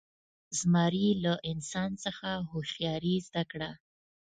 [0.59, 3.69] زمري له انسان څخه هوښیاري زده کړه.